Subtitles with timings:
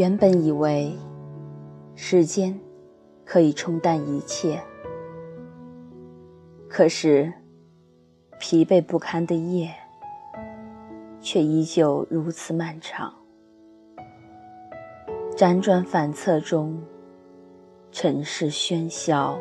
[0.00, 0.96] 原本以为
[1.94, 2.58] 时间
[3.22, 4.58] 可以冲淡一切，
[6.70, 7.30] 可是
[8.38, 9.70] 疲惫不堪的夜
[11.20, 13.12] 却依旧如此漫长。
[15.36, 16.82] 辗转反侧中，
[17.92, 19.38] 尘世喧嚣，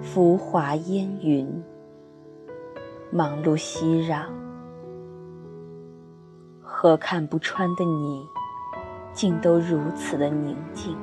[0.00, 1.60] 浮华烟云，
[3.10, 4.26] 忙碌熙攘，
[6.62, 8.24] 和看不穿的你。
[9.16, 10.94] 竟都如此的宁静。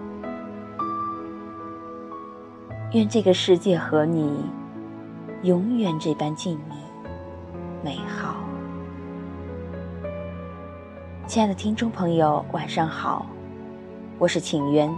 [2.91, 4.45] 愿这个世界和你
[5.41, 6.75] 永远这般静谧、
[7.83, 8.35] 美好。
[11.25, 13.25] 亲爱的听众朋友，晚上好，
[14.19, 14.93] 我是请渊，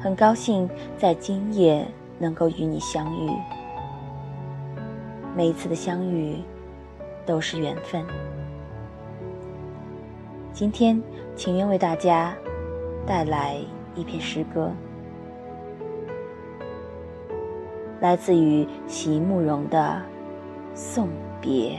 [0.00, 1.86] 很高兴在今夜
[2.18, 3.30] 能够与你相遇。
[5.36, 6.42] 每一次的相遇
[7.24, 8.04] 都是缘分。
[10.58, 11.00] 今天，
[11.36, 12.36] 情愿为大家
[13.06, 13.58] 带来
[13.94, 14.72] 一篇诗歌，
[18.00, 20.02] 来自于席慕容的
[20.76, 21.78] 《送别》。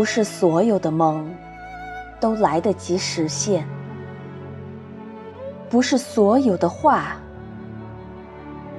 [0.00, 1.30] 不是所有的梦
[2.18, 3.68] 都来得及实现，
[5.68, 7.18] 不是所有的话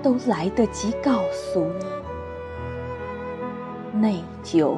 [0.01, 1.63] 都来得及告诉
[3.93, 4.01] 你。
[4.01, 4.75] 内疚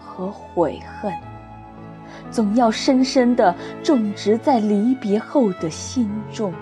[0.00, 1.14] 和悔恨，
[2.32, 6.52] 总要深深的种植在离别后的心中。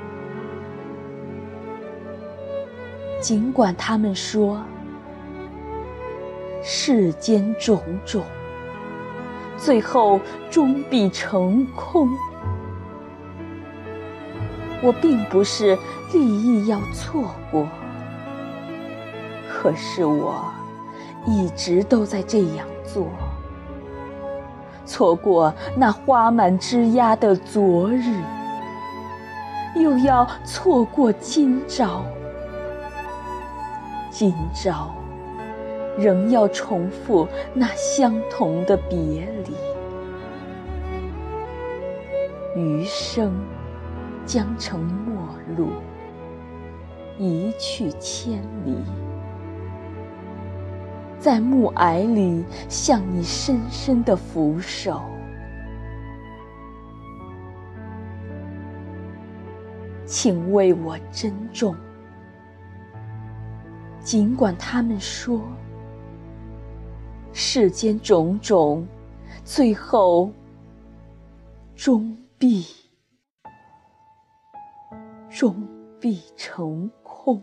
[3.23, 4.63] 尽管他们说
[6.63, 8.23] 世间种种。
[9.65, 10.19] 最后
[10.51, 12.09] 终必成空。
[14.83, 15.79] 我并不是
[16.13, 17.69] 立意要错过，
[19.49, 20.35] 可是我
[21.25, 23.07] 一直都在这样做。
[24.85, 28.21] 错过那花满枝桠的昨日，
[29.77, 32.03] 又要错过今朝。
[34.11, 34.93] 今朝。
[35.99, 39.55] 仍要重复那相同的别离，
[42.57, 43.33] 余生
[44.25, 45.69] 将成陌路，
[47.19, 48.77] 一去千里，
[51.19, 55.03] 在暮霭里向你深深的俯首，
[60.07, 61.77] 请为我珍重，
[64.01, 65.43] 尽管他们说。
[67.33, 68.87] 世间种种，
[69.45, 70.31] 最后
[71.75, 72.65] 终必
[75.31, 75.67] 终
[75.99, 77.43] 必成空。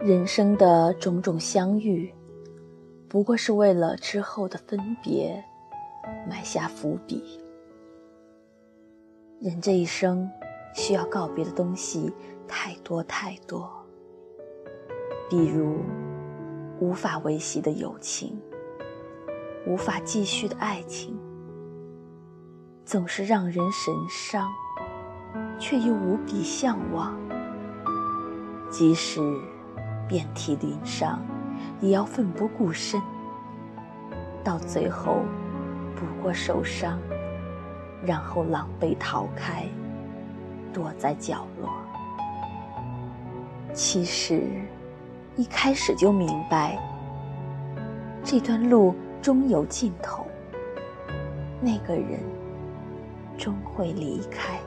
[0.00, 2.12] 人生的种种相遇，
[3.08, 5.42] 不过是为了之后的分别
[6.28, 7.40] 埋下伏笔。
[9.40, 10.30] 人这一生
[10.74, 12.12] 需要告别的东西
[12.48, 13.70] 太多太多，
[15.28, 15.80] 比如
[16.78, 18.40] 无法维系的友情，
[19.66, 21.18] 无法继续的爱情，
[22.84, 24.48] 总是让人神伤，
[25.58, 27.18] 却又无比向往。
[28.70, 29.20] 即使
[30.08, 31.20] 遍体鳞伤，
[31.80, 33.02] 也要奋不顾身，
[34.42, 35.22] 到最后
[35.94, 36.98] 不过受伤。
[38.06, 39.66] 然后狼狈逃开，
[40.72, 41.70] 躲在角落。
[43.72, 44.42] 其实，
[45.36, 46.78] 一开始就明白，
[48.22, 50.26] 这段路终有尽头。
[51.60, 52.20] 那个人
[53.38, 54.58] 终会离开。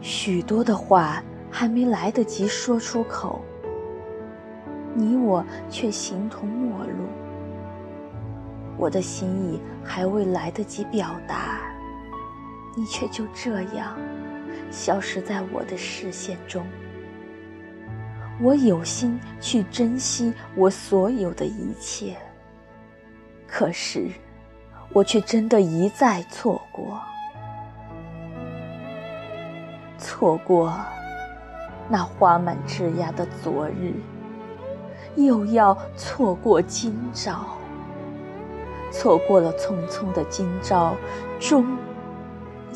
[0.00, 3.40] 许多的话还没来得及说出口，
[4.92, 7.06] 你我却形同陌路。
[8.78, 11.60] 我的心意还未来得及表达，
[12.76, 13.98] 你却就这样
[14.70, 16.64] 消失在我的视线中。
[18.40, 22.16] 我有心去珍惜我所有的一切，
[23.48, 24.08] 可是
[24.92, 27.00] 我却真的一再错过，
[29.98, 30.72] 错过
[31.88, 33.94] 那花满枝桠的昨日，
[35.16, 37.57] 又要错过今朝。
[38.90, 40.96] 错过了匆匆的今朝，
[41.38, 41.76] 终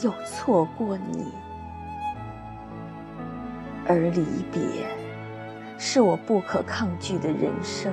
[0.02, 1.26] 又错过你，
[3.86, 4.62] 而离别
[5.78, 7.92] 是我不可抗拒的人生。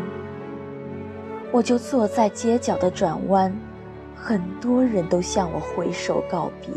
[1.52, 3.52] 我就坐在街角的转弯，
[4.16, 6.72] 很多人都向我挥手告别。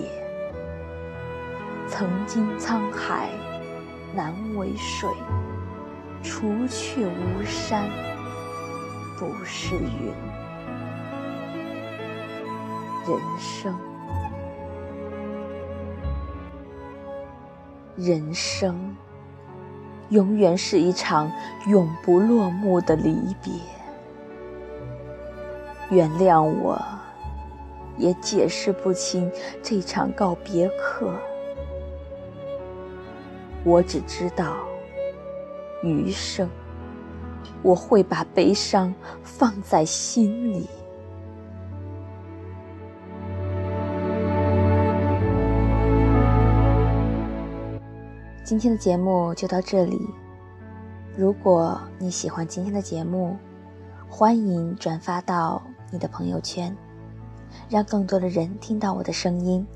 [1.86, 3.28] 曾经沧海
[4.14, 5.10] 难为水，
[6.22, 7.84] 除却巫山
[9.18, 10.12] 不是云。
[13.04, 13.76] 人生，
[17.96, 18.96] 人生，
[20.10, 21.28] 永远是一场
[21.66, 23.52] 永不落幕的离别。
[25.90, 26.80] 原谅我，
[27.96, 29.28] 也解释不清
[29.60, 31.12] 这场告别课。
[33.64, 34.58] 我只知道，
[35.82, 36.48] 余生
[37.62, 38.94] 我会把悲伤
[39.24, 40.68] 放在心里。
[48.52, 49.98] 今天的节目就到这里。
[51.16, 53.34] 如果你喜欢今天的节目，
[54.10, 55.62] 欢迎转发到。
[55.90, 56.76] 你的朋友圈，
[57.70, 59.66] 让更多的人听到我的声音。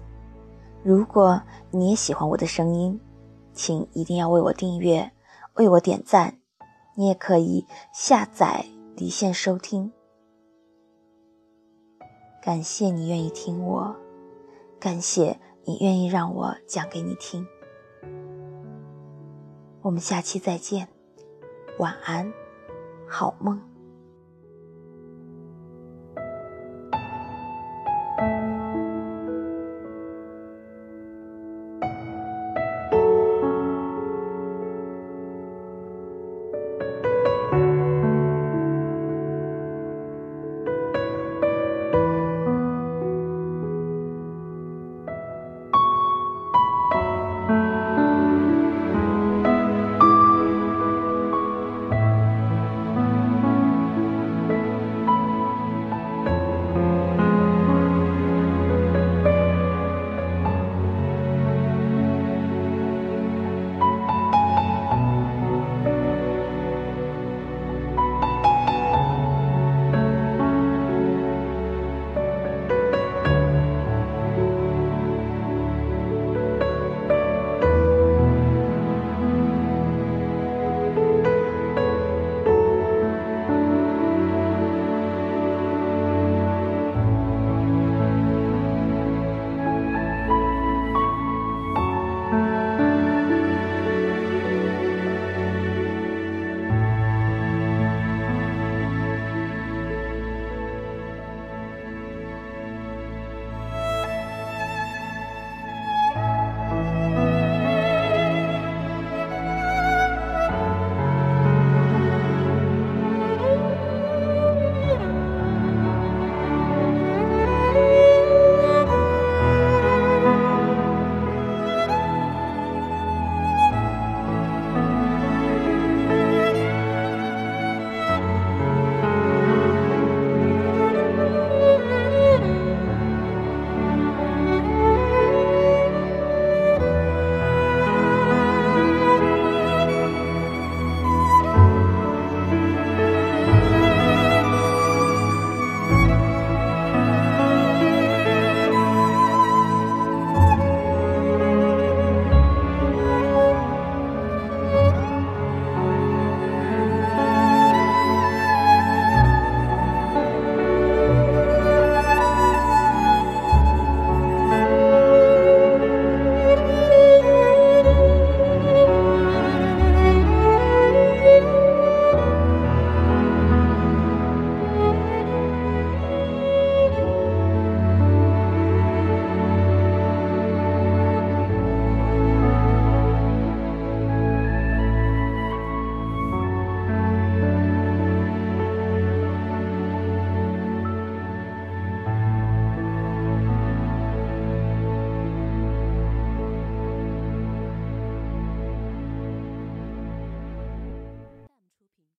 [0.83, 1.41] 如果
[1.71, 3.01] 你也喜欢我的声音，
[3.55, 5.11] 请一定要为我订阅，
[5.55, 6.37] 为我点赞。
[6.97, 7.65] 你也可以
[7.95, 9.91] 下载离线收听。
[12.43, 13.97] 感谢你愿意听我，
[14.79, 17.47] 感谢你愿意让我讲给你听。
[19.87, 20.89] 我们下期再见，
[21.79, 22.33] 晚安，
[23.07, 23.76] 好梦。